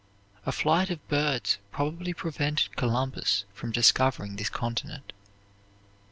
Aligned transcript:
A 0.47 0.51
flight 0.51 0.89
of 0.89 1.07
birds 1.09 1.59
probably 1.69 2.11
prevented 2.11 2.75
Columbus 2.75 3.45
from 3.53 3.71
discovering 3.71 4.35
this 4.37 4.49
continent. 4.49 5.13